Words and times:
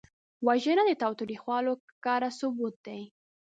وژنه 0.47 0.83
د 0.87 0.91
تاوتریخوالي 1.01 1.73
ښکاره 1.93 2.29
ثبوت 2.39 2.75
دی 2.85 3.01